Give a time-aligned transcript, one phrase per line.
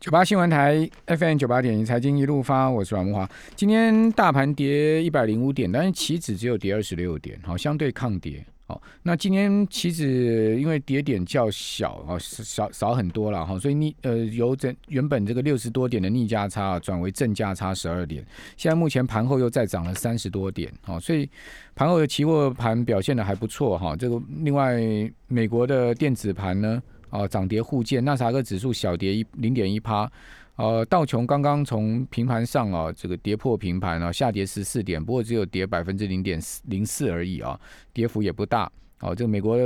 [0.00, 3.28] 九八新闻台 FM 九八点一财经一路发，我是阮木华。
[3.56, 8.46] 今天大盘跌一百零五点，但是期指只有跌二十六点，好，相对抗跌。
[8.68, 18.24] 好，那今天期指因为跌点较小啊，少少很多了哈，所以逆呃由整原本这个六十多点的逆价差转为正价差十二点，
[18.56, 21.28] 现在目前盘后又再涨了三十多点，好，所以
[21.74, 23.96] 盘后的期货盘表现的还不错哈。
[23.96, 24.78] 这个另外
[25.26, 26.80] 美国的电子盘呢？
[27.10, 30.10] 啊，涨跌互见，纳斯达克指数小跌一零点一趴，
[30.56, 37.58] 呃，道琼刚刚从平盘上啊，这个跌破平盘啊，下跌十四点，不过只有跌百分之零点四零四而已啊，
[37.92, 38.70] 跌幅也不大。
[39.00, 39.58] 哦，这个美国。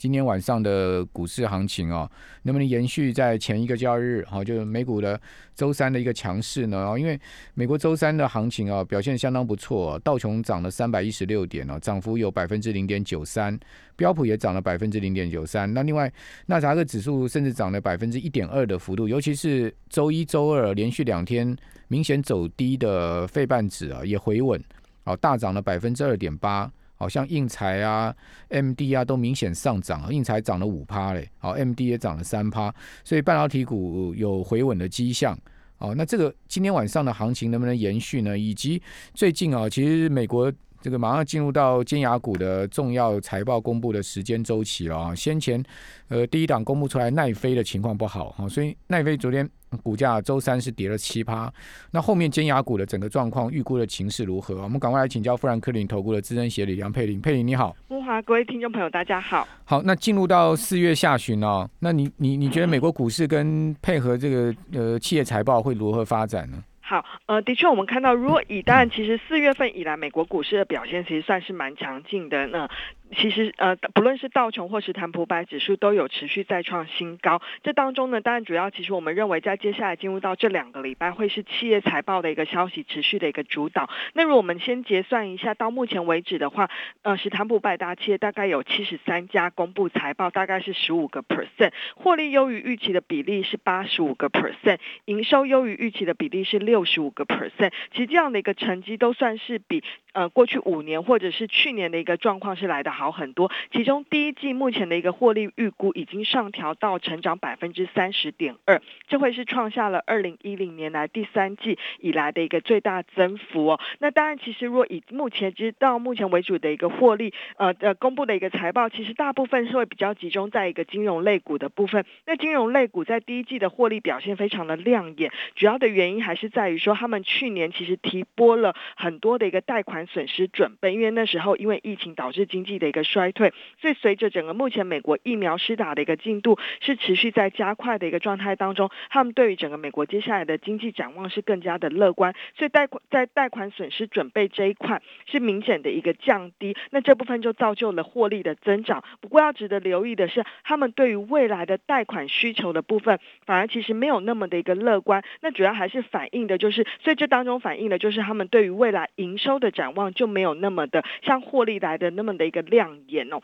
[0.00, 2.10] 今天晚上的股市行情哦，
[2.44, 4.24] 能不能延续在前一个交易日？
[4.26, 5.20] 好，就是美股的
[5.54, 6.78] 周三的一个强势呢？
[6.88, 7.20] 哦，因为
[7.52, 13.60] 美国周三的行情啊，表现相当不错，道琼涨了三百一十六点哦，涨幅有百分之零点九三，
[13.94, 15.70] 标普也涨了百分之零点九三。
[15.74, 16.10] 那另外，
[16.46, 21.54] 纳斯达克指数甚至涨了百分之一点二的幅度，尤其是周一周二连续两天
[21.88, 24.58] 明显走低的费半指啊，也回稳，
[25.04, 26.72] 哦，大涨了百分之二点八。
[27.00, 28.14] 好像硬材啊、
[28.50, 35.36] M D 啊都明显上涨，硬材涨了五趴嘞，好，M D 也涨了三趴，所以半导体股有回稳的迹象。
[35.78, 38.38] 哦，那这个今天晚上的行情能不能延续呢？
[38.38, 38.82] 以及
[39.14, 45.62] 最近啊，其实美国这个马上进入到尖牙股的重要财报公布的时间周期了啊，先前
[46.08, 49.48] 呃第一档公布出来奈飞的情况不好哈，所以奈飞昨天。
[49.84, 51.48] 股价周三是跌了七趴，
[51.92, 54.60] 那后面尖牙股的整个状况预估的情势如何？
[54.64, 57.20] 我们赶快来请教富兰克林投顾的资深协理梁佩玲。
[57.20, 59.46] 佩玲你好，木华，各位听众朋友大家好。
[59.64, 66.60] 好，那进入到四月下旬哦，那你你你觉得美国股市跟配合这个呃企业财报会如何发展呢？
[66.90, 72.48] 好，呃，的确，我们看到，如果以当然，其实四月份以来，美国股市的表现其实算是蛮强劲的。
[72.48, 72.68] 那
[73.16, 77.42] 其实呃，不论是道琼或是坦普百指数都有持续再创新高。
[77.62, 83.90] 这当中呢，当然主要其实我们认为在接下来进入到这两个礼拜，会是企业财报的一个消息持续的一个主导。
[84.14, 86.70] 那如果我们先结算一下，到目前为止的话，
[87.02, 97.72] 呃，是坦普百大企业大概有七十三家公布财报，大概是十五个 percent，获利优于预期的比例是八十五个 percent，营收优于预期的比例是六十五个 percent。
[97.92, 99.82] 其实这样的一个成绩都算是比
[100.12, 102.90] 呃过去五年或者是去年的一个状况是来的。
[102.90, 113.80] 好很多，其中第一季目前的一个获利预估已经上调到成长百分之三十点二，这会是创下了二零一零年来第三季以来的一个最大增幅哦。
[114.00, 122.04] 那当然，其实若以目前直到目前为主的一个获利，呃的公布的一个财报，其实大部分是会比较集中在一个金融类股的部分。
[122.26, 132.90] 那金融类股在第一季的获利表现非常的亮眼，主要的原因还是在于说他们去年其实提拨了很多的一个贷款损失准备，因为那时候因为疫情导致经济的。
[132.90, 149.04] 一个衰退，所以随着整个目前美国疫苗施打的一个进度是持续在加快的一个状态当中，他们对于整个美国接下来的经济展望是更加的乐观，所以贷款在贷款损失准备这一块是明显的一个降低，那这部分就造就了获利的增长。
[149.20, 162.60] 不过要值得留意的是，他们对于未来的贷款需求的部分反而其实没有那么的一个乐观，那主要还是反映的就是，所以这当中反映的就是他们对于未来营收的展望就没有那么的像获利来的那么的一个。
[162.70, 163.42] 亮眼哦。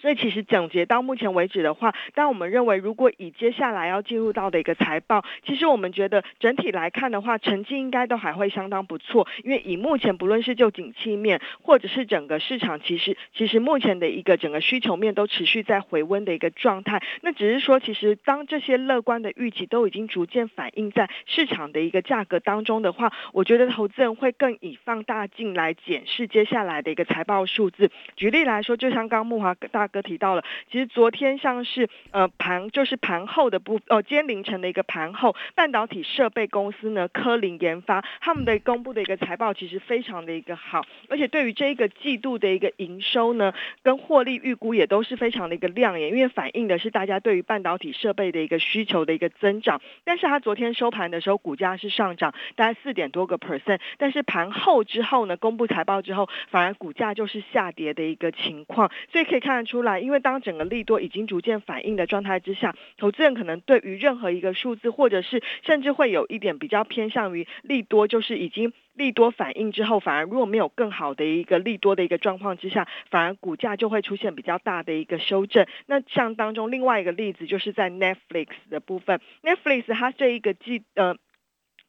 [0.00, 9.28] 所以其实总结到目前为止的话，当我们认为如果以接下来要进入到的一个财报，其实我们觉得整体来看的话，成绩应该都还会相当不错。
[9.44, 17.02] 因为以目前不论是就景气面，或者是整个市场，其实其实目前的一个整个需求面都持续在回温的一个状态。
[17.20, 27.90] 那只是说，其实当这些乐观的预期都已经逐渐反映在市场的一个价格当中的话，我觉得投资人会更以放大镜来检视接下来的一个财报数字。
[28.16, 29.89] 举例来说，就像刚木华大。
[29.90, 43.52] 哥提到了，其实昨天像是呃盘就是盘后的部哦，今天凌晨的一个盘后，半导体设备公司呢，科林研发他们的公布的一个财报其实非常的一个好，而且对于这一个季度的一个营收呢，
[43.82, 49.80] 跟获利预估也都是非常的一个亮眼，因为反映的是大家对于半导体设备的一个需求的一个增长。
[50.04, 59.79] 但是它昨天收盘的时候，股价是上涨大概四点多个 percent，但是盘后之后呢，公布财报之后，反而股价就是下跌的一个情况，所以可以看得出。
[59.80, 75.66] 出来，因为当整个利多已经逐渐反应的状态之下，投资人可能对于任何一个数字，或者是甚至会有一点比较偏向于利多，就是已经利多反应之后，反而如果没有更好的一个利多的一个状况之下，反而股价就会出现比较大的一个修正。
[75.86, 81.16] 那像当中另外一个例子，就是在 Netflix 的部分，Netflix 它这一个季呃。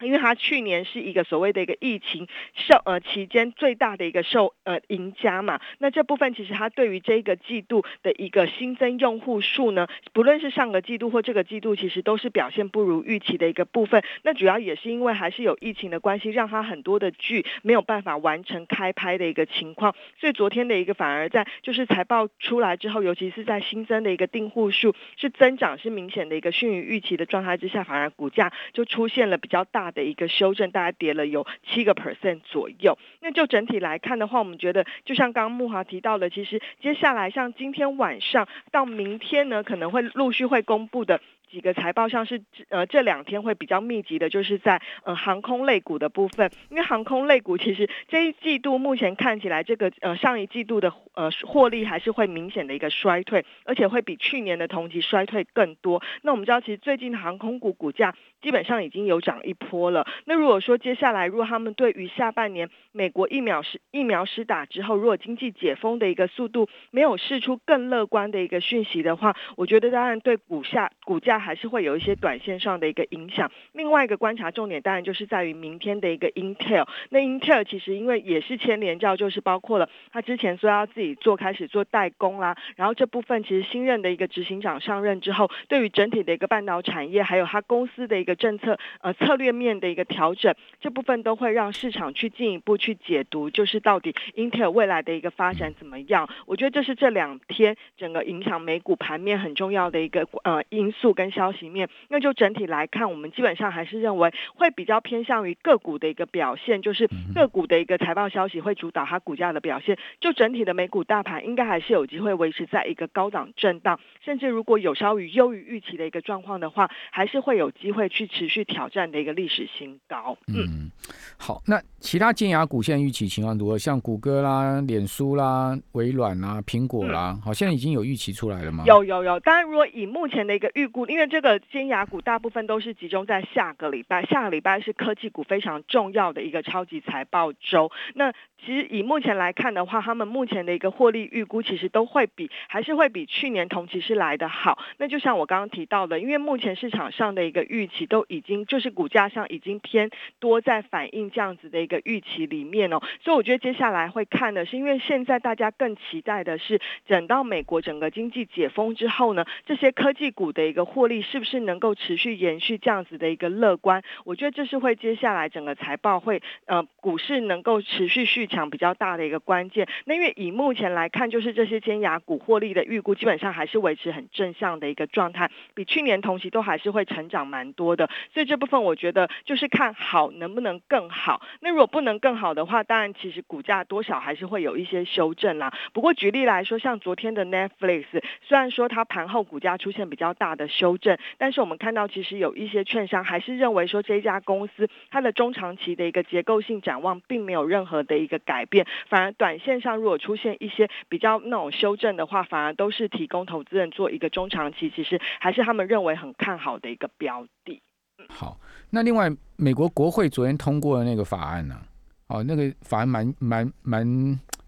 [0.01, 14.03] 因为它去年是一个所谓的一个疫情受呃期间最大的一个受呃赢家嘛，那这部分其实它对于这个季度的一个新增用户数呢，不论是上个季度或这个季度，其实都是表现不如预期的一个部分。
[14.23, 29.90] 那主要也是因为还是有疫情的关系，让它很多的剧没有办法完成开拍的一个情况，所以昨天的一个反而在就是财报出来之后，尤其是在新增的一个订户数是增长是明显的一个逊于预期的状态之下，反而股价就出现了比较大。
[29.91, 32.97] 的一个修正，大概跌了有七个 percent 左右。
[33.19, 41.21] 那就整体来看的话，我们觉得就像刚刚木华提到的，其实接下来像今天晚上到明天呢，可能会陆续会公布的。
[41.51, 56.01] 几个财报像是呃这两天会比较密集的，就是在呃航空类股的部分，因为航空类股其实这一季度目前看起来这个呃上一季度的呃获利还是会明显的一个衰退，而且会比去年的同期衰退更多。
[56.21, 60.07] 那我们知道其实最近航空股股价基本上已经有涨一波了。
[60.23, 71.40] 那如果说接下来如果他们对于下半年美国疫苗施疫苗施打之后，如果经济解封的一个速度没有释出更乐观的一个讯息的话，我觉得当然对股下股价。
[71.41, 73.51] 还是会有一些短线上的一个影响。
[73.73, 76.87] 另外一个观察重点，当然就是在于明天的一个 Intel。
[77.09, 96.29] 那 Intel 其实因为也是牵连到，就是包括了他之前说要自己做开始做代工啦，然后这部分其实新任的一个执行长上任之后，对于整体的一个半导产业，还有他公司的一个政策呃策略面的一个调整，这部分都会让市场去进一步去解读，就是到底 Intel 未来的一个发展怎么样？
[96.45, 101.30] 我觉得这是这两天整个影响美股盘面很重要的一个呃因素跟。
[101.31, 109.97] 消息面，那就整体来看，我们基本上还是认为会比较偏向于个股的一个表现，就是个股的一个财报消息会主导它股价的表现。
[110.19, 120.37] 就整体的美股大盘，应该还是有机会维持在一个高档震荡，甚至如果有稍于优于预期的一个状况的话，还是会有机会去持续挑战的一个历史新高。
[120.47, 120.89] 嗯，
[121.37, 123.81] 好，那其他尖牙股现在预期情况如何？
[123.81, 128.83] 像谷歌啦、脸书啦、微软啦、苹果啦，好，现在已经有预期出来了吗？
[128.85, 137.91] 有有有，当然如果以目前的一个预估，因为因那这个尖牙股大部分都是集中在下个礼拜，下个礼拜是科技股非常重要的一个超级财报周。
[138.15, 138.31] 那
[138.65, 144.79] 其实以目前来看的话，他们目前的一个获利预估其实都会比还是会比去年同期是来的好。
[144.97, 150.09] 那就像我刚刚提到的，因为目前市场上的一个预期都已经就是股价上已经偏
[150.39, 161.10] 多在反映这样子的一个预期里面哦，所以我觉得接下来会看的是，因为现在大家更期待的是等到美国整个经济解封之后呢，这些科技股的一个获利。
[161.19, 164.03] 是不是能够持续延续这样子的一个乐观？
[164.23, 169.87] 我觉得这是会接下来整个财报会呃股市能够持续续强比较大的一个关键。
[170.05, 178.07] 那因为以目前来看，就是这些尖牙股获利的预估基本上还是维持很正向的一个状态，比去年同期都还是会成长蛮多的。
[178.31, 181.41] 所以这部分我觉得就是看好能不能更好。
[181.61, 185.73] 那如果不能更好的话，当然其实股价多少还是会有一些修正啦。
[185.93, 188.05] 不过举例来说，像昨天的 Netflix，
[188.41, 207.81] 虽然说它盘后股价出现比较大的修修正，但是我们看到，其实有一些券商还是认为说，这家公司它的中长期的一个结构性展望并没有任何的一个改变，反而短线上如果出现一些比较那种修正的话，反而都是提供投资人做一个中长期，其实还是他们认为很看好的一个标的。
[208.27, 208.57] 好，
[208.89, 211.79] 那另外美国国会昨天通过的那个法案呢？
[212.27, 214.05] 哦，那个法案蛮蛮蛮。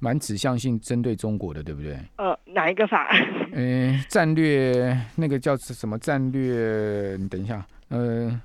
[0.03, 1.97] 蛮指向性针对中国的，对不对？
[2.17, 3.25] 呃，哪一个法案？
[3.55, 7.15] 嗯，战略那个叫什么战略？
[7.17, 8.37] 你等一下，呃，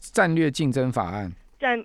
[0.00, 1.30] 战略竞争法案。
[1.58, 1.84] 战。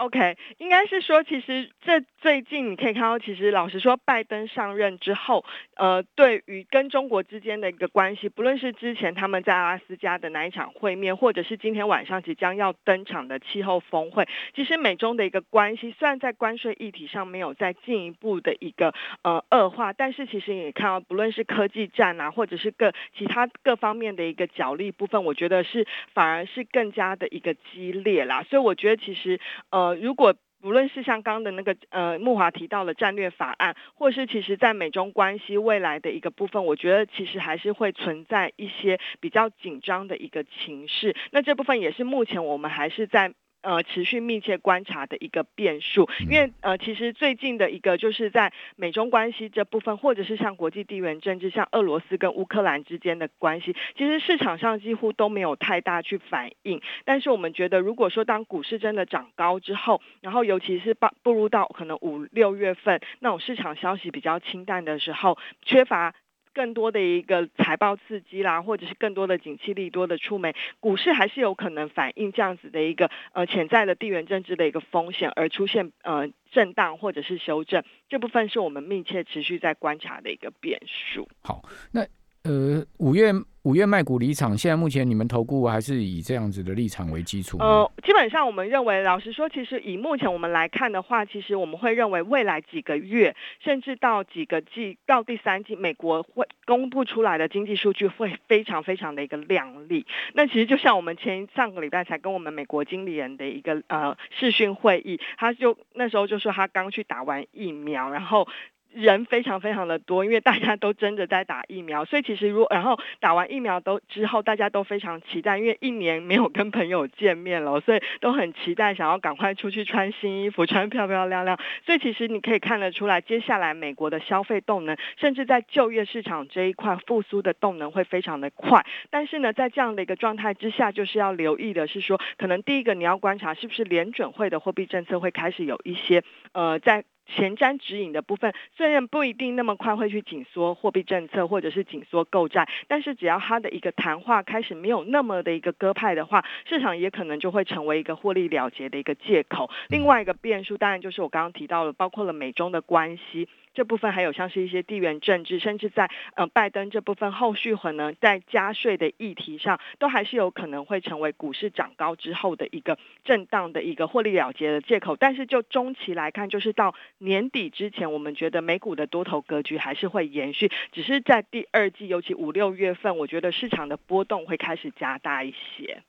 [0.00, 5.44] OK，应该是说，其实这最近你可以看到，其实老实说，拜登上任之后，
[5.76, 28.42] 呃，对于跟中国之间的一个关系，不论是之前他们在阿拉斯加的那一场会面，或者是今天晚上即将要登场的气候峰会，其实美中的一个关系，虽然在关税议题上没有再进一步的一个呃恶化，但是其实也看到，不论是科技战啊，或者是各其他各方面的一个角力部分，我觉得是反而是更加的一个激烈啦。
[28.48, 29.38] 所以我觉得其实
[29.68, 29.89] 呃。
[29.94, 41.16] 如果不论是像刚的那个呃木华提到了战略法案，或是其实在美中关系未来的一个部分，我觉得其实还是会存在一些比较紧张的一个情势。
[41.30, 43.32] 那这部分也是目前我们还是在。
[43.62, 56.80] 呃，持续密切观察的一个变数，因为呃，其实最近的一个就是在美中关系这部分，或者是像国际地缘政治，像俄罗斯跟乌克兰之间的关系，其实市场上几乎都没有太大去反应。
[57.04, 66.14] 但是我们觉得，如果说当股市真的涨高之后，然后尤其是步步入到可能五六月份那种市场消息比较清淡的时候，缺乏。
[66.52, 81.28] 更多的一个财报刺激啦，或者是更多的景气利多的出媒，股市还是有可能反映这样子的一个呃潜在的地缘政治的一个风险而出现呃震荡或者是修正，这部分是我们密切持续在观察的一个变数。
[81.42, 82.06] 好，那
[82.44, 83.32] 呃五月。
[83.64, 87.58] 五月卖股离场，现在目前你们投顾还是以这样子的立场为基础？
[87.58, 100.06] 呃，基本上我们认为，老实说，其实以目前我们来看的话，其实我们会认为未来几个月，甚至到几个季，到第三季，美国会公布出来的经济数据会非常非常的一个亮丽。
[100.32, 108.48] 那其实就像我们前上个礼拜才跟我们美国经理人的一个呃视讯会议，他就那时候就说他刚去打完疫苗，然后。
[108.92, 121.58] 人非常非常的多，因为大家都争着在打疫苗，所以其实如然后打完疫苗都之后，大家都非常期待，因为一年没有跟朋友见面了，所以都很期待想要赶快出去穿新衣服，穿漂漂亮亮。
[121.86, 128.84] 所以其实你可以看得出来，接下来美国的消费动能，甚至在就业市场这一块复苏的动能会非常的快。
[129.10, 137.04] 但是呢，在这样的一个状态之下，就是要留意的是说，可能第一个你要观察是不是联准会的货币政策会开始有一些呃在。
[137.34, 149.70] 前瞻指引的部分，虽然不一定那么快会去紧缩货币政策或者是紧缩购债，但是只要它的一个谈话开始没有那么的一个鸽派的话，市场也可能就会成为一个获利了结的一个借口。
[149.88, 153.48] 另外一个变数，当然就是我刚刚提到了，包括了美中的关系。
[153.80, 165.16] 这部分还有像是一些地缘政治，甚至在呃拜登这部分后续可能在加税的议题上，都还是有可能会成为股市涨高之后的一个震荡的一个获利了结的借口。
[165.16, 176.02] 但是就中期来看，就是到年底之前，我们觉得美股的多头格局还是会延续，只是在第二季，尤其五六月份，我觉得市场的波动会开始加大一些。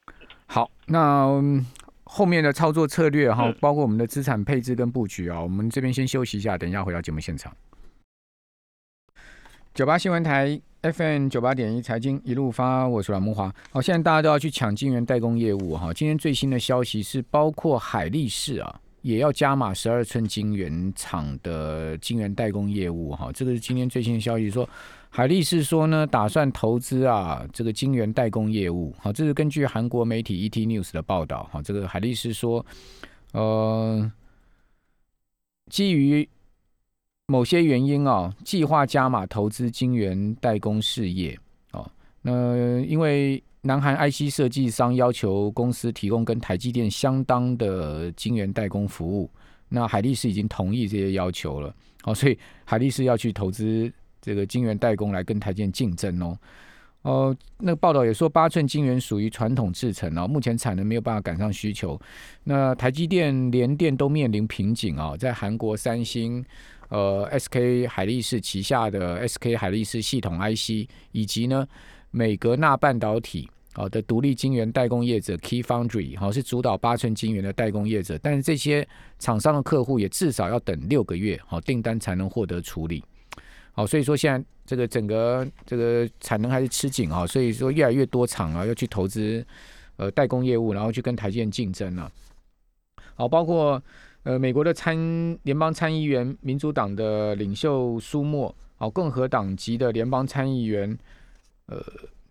[0.45, 1.41] 好，那。
[2.13, 7.55] 后面的操作策略哈，包括我们的资产配置跟布局啊，我们这边先休息一下，等一下回到节目现场。
[9.73, 13.49] 九八新闻台 FM 九八点一财经一路发，我是阮木华。
[13.71, 15.93] 好，现在大家都要去抢金源代工业务哈。
[15.93, 23.31] 今天最新的消息是，包括海力士啊，也要加码十二寸晶圆厂的晶圆代工业务哈。
[23.33, 24.67] 这个是今天最新的消息说。
[25.13, 28.95] 海力士说呢，打算投资啊，这个晶圆代工业务。
[28.97, 31.49] 好，这是根据韩国媒体 ET News 的报道。
[31.51, 32.65] 哈，这个海力士说，
[33.33, 34.09] 呃，
[35.69, 36.29] 基于
[37.27, 41.37] 某些原因啊，计划加码投资晶圆代工事业。
[41.73, 41.91] 哦，
[42.21, 49.29] 那因为南韩 IC 设计商要求公司提供跟台积电相当的晶圆代工服务，
[49.69, 51.73] 那海力士已经同意这些要求了。
[52.03, 53.91] 哦，所以海力士要去投资。
[54.23, 56.37] 这个晶圆代工来跟台积电竞争哦，
[57.01, 61.99] 哦，那个报道也说八寸晶圆属于传统制程哦，目前产能没有办法赶上需求。
[62.43, 66.45] 那台积电、联电都面临瓶颈啊，在韩国三星、
[66.89, 71.67] 呃 SK 海力士旗下的 SK 海力士系统 IC，以及呢
[72.11, 78.85] 美格纳半导体好的独立晶圆代工业者 Key Foundry，好是主导八寸晶圆的代工业者，但是这些
[79.17, 83.01] 厂商的客户也至少要等六个月，好订单才能获得处理。
[83.71, 89.45] 好，所以说现在这个整个这个产能还是吃紧啊，所以说越来越多厂啊要去投资
[89.95, 92.11] 呃代工业务，然后去跟台积电竞争了。
[93.15, 93.81] 好，包括
[94.23, 94.97] 呃美国的参
[95.43, 100.97] 联邦参议员民主党的领袖苏莫，好共和党籍的联邦参议员
[101.71, 101.81] 呃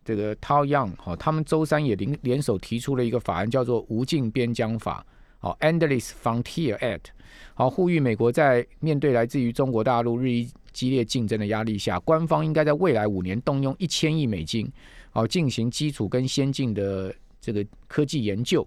[0.05, 5.05] 这个 Tao Young，好，他们周三也联联手提出了一个法案，叫做无尽边疆法，
[5.39, 7.07] 好 Endless Frontier Act，
[7.55, 14.71] 好呼吁美国在面对来自于中国大陆日益激烈竞争的压力下，官方应该在未来五年动用一千亿美金，
[15.13, 18.67] 哦，进行基础跟先进的这个科技研究，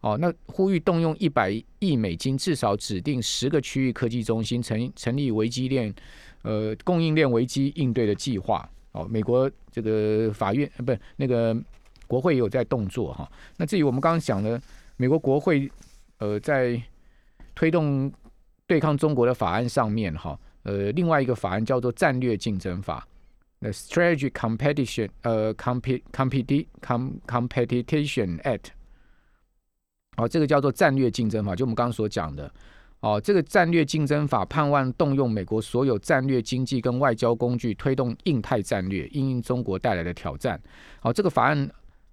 [0.00, 5.94] 哦，那呼吁动用一百亿美金，至少指定十个区域科技中心，成成立危机链，
[6.42, 8.68] 呃，供应链危机应对的计划。
[8.94, 11.54] 哦，美国这个法院呃，不是那个
[12.06, 13.30] 国会也有在动作哈。
[13.56, 14.60] 那至于我们刚刚讲的，
[14.96, 15.70] 美国国会
[16.18, 16.80] 呃，在
[17.54, 18.10] 推动
[18.66, 20.38] 对抗中国的法案上面哈。
[20.62, 23.06] 呃，另外一个法案叫做战略竞争法，
[23.58, 28.60] 那 Strategy Competition 呃 Compet Competi Com Competition at，
[30.16, 32.50] 哦，这个叫做战略竞争法，就我们刚刚所讲的，
[33.04, 40.58] 哦，这个战略竞争法盼望动用美国所有战略经济跟外交工具，推动印太战略，应应中国带来的挑战。
[41.00, 41.70] 好，这个法案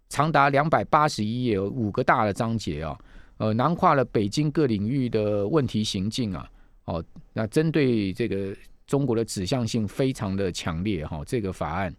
[0.10, 2.98] 长达两百八十一页，五个大的章节啊，
[3.38, 6.45] 呃，囊括了北京各领域的问题行径啊。
[6.83, 8.53] 哦，那针对这个
[8.86, 11.95] 中国的指向性非常的强烈哈，这个法案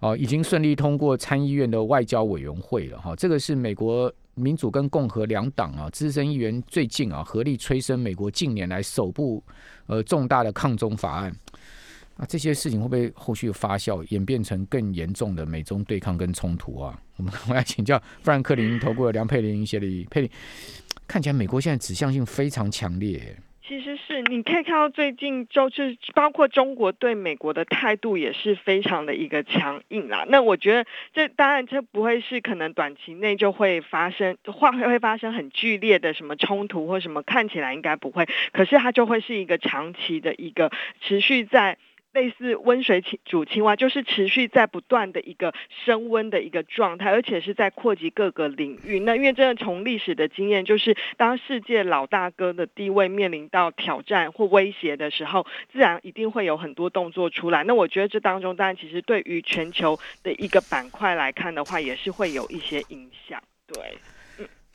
[0.00, 9.42] 哦已经顺利通过参议院的外交委员会了哈，这个是美国民主跟共和两党啊资深议员最近啊合力催生美国近年来首部
[9.86, 11.34] 呃重大的抗中法案。
[12.16, 17.00] 啊这些事情会不会后续发酵，演变成更严重的美中对抗跟冲突啊？
[17.16, 20.30] 我们我要请教富兰克林投顾的梁佩玲协理佩玲，
[21.06, 23.36] 看起来美国现在指向性非常强烈。
[23.68, 30.24] 其实是你可以看到最近就是包括中国对美国的态度也是非常的一个强硬啦。
[30.26, 38.26] 那我觉得这当然这不会是可能短期内就会发生，话会发生很剧烈的什么冲突或什么，看起来应该不会。
[38.52, 40.72] 可是它就会是一个长期的一个
[41.02, 41.76] 持续在。
[42.12, 49.00] 类似温水煮青蛙，就是持续在不断的一个升温的一个状态，而且是在扩及各个领域。
[49.00, 57.62] 那因为真的从历史的经验，就是当世界老大哥的地位面临到挑战或威胁的时候，自然一定会有很多动作出来。
[57.64, 63.42] 那我觉得这当中，当然其实对于全球的一个板块来看的话，也是会有一些影响。
[63.66, 63.98] 对。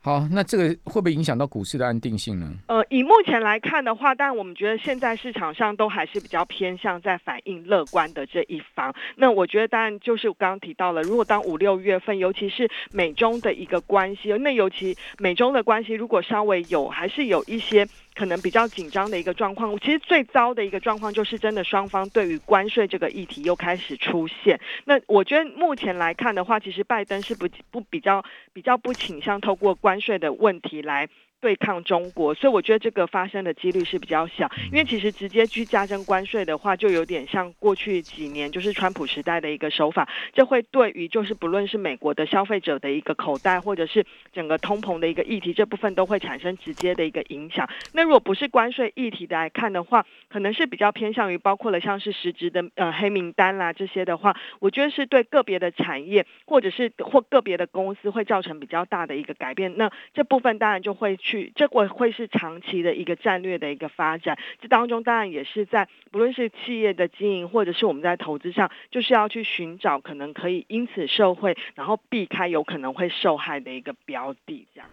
[0.06, 2.52] 好，那这个会不会影响到股市的安定性呢？
[2.68, 8.94] 呃，以目前来看的话，但我们觉得现在市场上都还是比较偏向在反映乐观的这一方。
[9.16, 17.88] 那我觉得当然就是我刚刚提到了，如果当五六月份，尤其是美中的一个关系，那尤其美中的关系如果稍微有还是有一些。
[18.16, 24.60] 可能比较紧张的一个状况，其实最糟的一个状况就是真的双方对于关税这个议题又开始出现。
[24.86, 31.08] 那我觉得目前来看的话，其实拜登是不不比较比较不倾向透过关关税的问题来。
[31.44, 47.70] 对抗中国，所以我觉得这个发生的几率是比较小，因为其实直接去加征关税的话，就有点像过去几年就是川普时代的一个手法，这会对于就是不论是美国的消费者的一个口袋，或者是整个通膨的一个议题，这部分都会产生直接的一个影响。
[47.92, 59.76] 那如果不是关税议题的来看的话，可能是比较偏向于包括了像是实质的呃黑名单啦这些的话，我觉得是对个别的产业或者是或个别的公司会造成比较大的一个改变。
[59.76, 61.33] 那这部分当然就会去。
[61.56, 74.68] 这会会是长期的一个战略的一个发展，这当中当然也是在不论是企业的经营，或者是我们在投资上，就是要去寻找可能可以因此受惠，然后避开有可能会受害的一个标的。
[74.74, 74.90] 这样，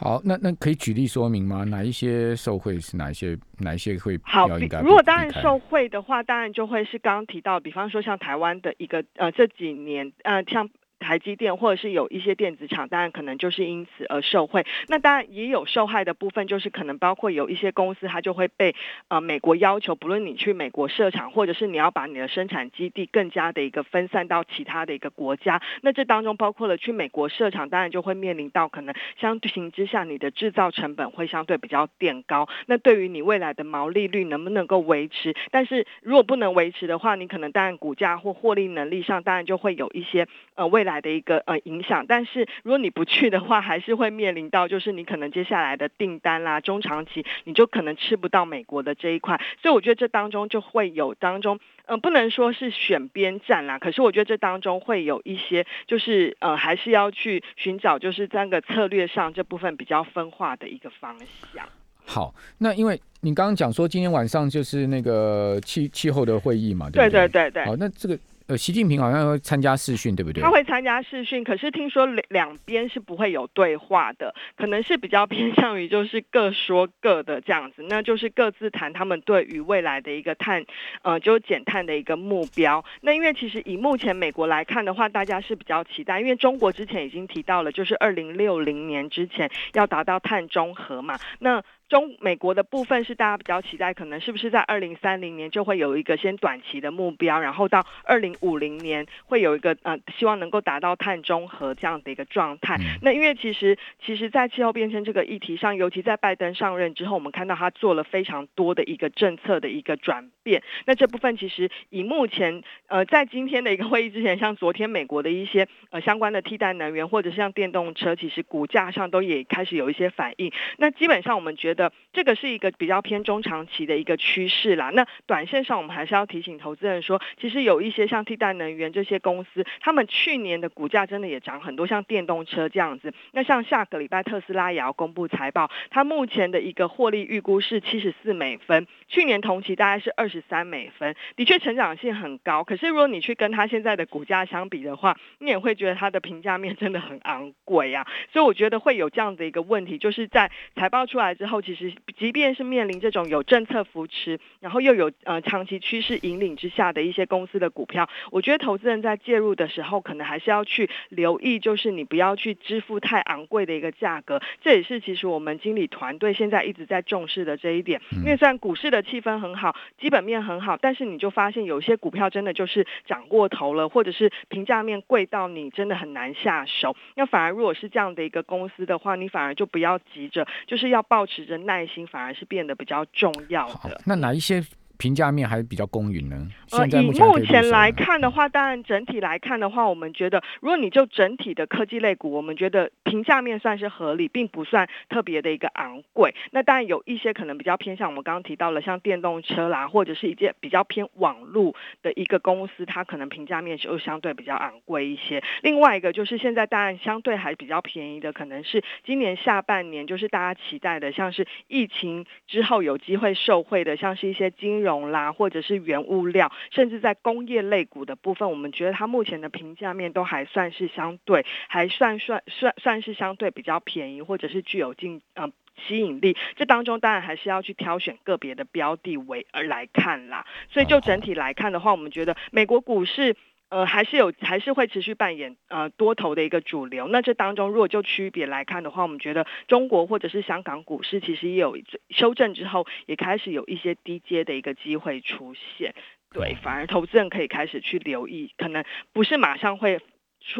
[0.00, 1.64] 好，那那可以举例说明吗？
[1.64, 3.36] 哪一些受惠是哪一些？
[3.58, 4.48] 哪一些会好？
[4.82, 10.68] 如果当然受惠的话，当然就会是刚刚提到，比方说像台湾的一个呃这几年呃像。
[10.98, 14.64] 台积电或者是有一些电子厂，当然可能就是因此而受惠。
[14.88, 18.74] 那当然也有受害的部分，就是可能包括有一些公司，它就会被
[19.08, 25.62] 呃美国要求，不论你去美国设厂，或者是你要把你的生产基地更加的一个分散到其他的一个国家。
[25.82, 32.48] 那这当中包括了去美国设厂，当然就会面临到可能相对形之下，你的制造成本会相对比较垫高。
[32.66, 35.34] 那对于你未来的毛利率能不能够维持？
[35.50, 61.16] 但是如果不能维持的话，你可能当然股价或获利能力上，当然就会有一些呃未来的一个呃影响，但是如果你不去的话，还是会面临到就是你可能接下来的订单啦，中长期你就可能吃不到美国的这一块，所以我觉得这当中就会有当中，嗯，不能说是选边站啦，可是我觉得这当中会有一些就是呃，还是要去寻找就是三个策略上这部分比较分化的一个方
[61.54, 61.66] 向。
[62.04, 67.64] 好，那因为你刚刚讲说今天晚上就是那个气气候的会议嘛，对对对对。
[67.64, 68.18] 好，那这个。
[68.48, 70.40] 呃，习近平好像会参加视讯，对不对？
[70.40, 80.64] 他会参加视讯，可是听说两两边是不会有对话的，可能是比较偏向于就是各说各的这样子，那就是各自谈他们对于未来的一个碳，
[81.02, 82.84] 呃，就减碳的一个目标。
[83.00, 91.60] 那因为其实以目前美国来看的话，大家是比较期待，因为中国之前已经提到了，就是二零六零年之前要达到碳中和嘛，那。
[91.88, 102.76] 中美国的部分是大家比较期待，可能是不是在二零三零年就会有一个先短期的目标，然后到二零五零年会有一个呃，希望能够达到碳中和这样的一个状态。
[103.02, 110.64] 那因为其实其实，在气候变迁这个议题上，尤其在拜登上任之后，我们看到他做了非常多的一个政策的一个转变。
[110.86, 120.50] 那这部分其实以目前呃，在今天的一个会议之前，像昨天美国的一些呃相关的替代能源或者像电动车，其实股价上都也开始有一些反应。
[120.78, 121.75] 那基本上我们觉得。
[121.76, 124.90] 的这个是一个比较偏中长期的一个趋势啦。
[124.90, 133.12] 那短线上，我们还是要提醒投资人说，其实有一些像替代能源这些公司，他们去年的股价真的也涨很多，像电动车这样子。
[133.32, 142.64] 那像下个礼拜特斯拉也要公布财报，它目前的一个获利预估是七十四美分，去年同期大概是二十三美分，的确成长性很高。
[142.64, 148.06] 可是如果你去跟它现在的股价相比的话，你也会觉得它的评价面真的很昂贵啊。
[148.32, 151.60] 所以我觉得会有这样的一个问题，就是在财报出来之后。
[151.66, 164.40] 其实即便是面临这种有政策扶持，然后又有呃长期趋势引领之下的一些公司的股票，我觉得投资人在介入的时候，可能还是要去留意，就是你不要去支付太昂贵的一个价格。
[164.62, 168.00] 这也是其实我们经理团队现在一直在重视的这一点。
[168.12, 176.94] 因为虽然股市的气氛很好，基本面很好，但是你就发现有些股票真的就是涨过头了，或者是评价面贵到你真的很难下手。
[177.16, 184.00] 那反而如果是这样的一个公司的话，你反而就不要急着，就是要保持着耐心，反而是变得比较重要的。
[184.04, 184.64] 那哪一些？
[184.98, 186.48] 评价面还是比较公允呢。
[186.72, 196.34] 呃，以目前来看的话，当然整体来看的话，我们觉得，如果你就整体的科技类股，我们觉得评价面算是合理，并不算特别的一个昂贵。
[196.52, 205.42] 那当然有一些可能比较偏向我们刚刚提到了，像电动车啦，或者是一些比较偏网络的一个公司，它可能评价面就相对比较昂贵一些。
[205.62, 214.76] 另外一个就是现在当然相对还比较便宜的，可能是今年下半年就是大家期待的，像是疫情之后有机会受惠的，像是一些金。
[214.76, 225.50] 融啦，或者是原物料，甚至在工业类股的部分，我们觉得它目前的评价面都还算是相对，还算算算算是相对比较便宜，或者是具有进呃
[225.86, 226.36] 吸引力。
[226.56, 230.46] 这当中当然还是要去挑选个别的标的为而来看啦。
[230.70, 233.36] 所以就整体来看的话，我们觉得美国股市。
[233.68, 237.08] 呃，还是有，还是会持续扮演呃多头的一个主流。
[237.08, 241.76] 那这当中，如果就区别来看的话，我们觉得中国或者是香港股市其实也有
[242.10, 245.94] 修正之后，也开始有一些低阶的一个机会出现。
[246.32, 250.00] 对，反而投资人可以开始去留意，可能不是马上会。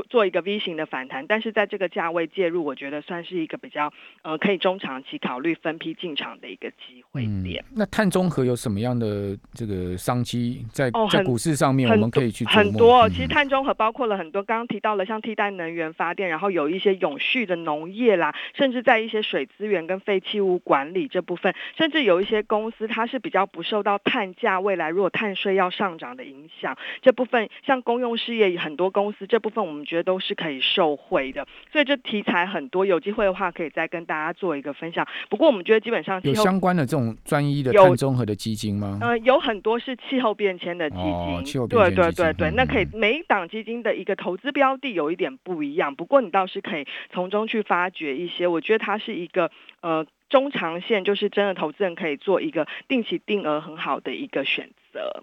[0.08, 7.64] 做一个 V 型的反弹，但是在这个价位介入，我觉得算是一个比较呃可以中长期考虑分批进场的一个机会点。
[7.74, 13.08] 那碳中和有什么样的这个商机在在股市上面，我们可以去很多。
[13.10, 29.75] 其实碳中和包括了很多，刚刚提到了像替代能源发电，然后有一些永续的农业啦，甚至在一些水资源跟废弃物管理这部分，甚至有一些公司它是比较不受到碳价未来如果碳税要上涨的影响，这部分像公用事业很多公司这部分我们。
[29.76, 35.06] 我们觉得都是可以受惠的，所以这题材很多，有机会的话可以再跟大家做一个分享。
[35.28, 38.98] 不过我们觉得基本上有相关的这种专一的碳综合的基金吗？
[39.02, 49.50] 呃，有很多是气候变迁的基金，气候变迁对对对对，那可以每一档基金的一个投资标的有一点不一样，不过你倒是可以从中去发掘一些，我觉得它是一个
[49.82, 55.22] 呃中长线，就是真的投资人可以做一个定期定额很好的一个选择。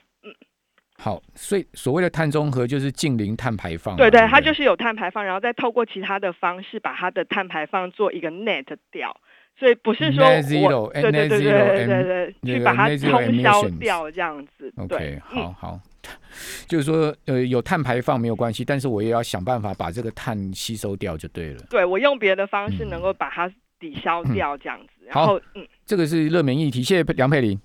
[1.04, 3.98] 好，所以所谓的碳中和就是近零碳排放。
[3.98, 9.14] 对对，它就是有碳排放，然后再透过其他的方式把它的碳排放做一个 net 掉。
[9.60, 14.74] 所以不是说我对对对对对对，去把它冲销掉这样子。
[14.78, 15.80] OK，好好，
[16.70, 21.60] 就是说呃有碳排放没有关系，但是我也要想办法把这个碳吸收掉就对了。
[21.70, 25.06] 对我用别的方式能够把它抵消掉这样子。
[25.06, 27.60] 然后嗯，这个是热门议题，谢谢梁佩玲。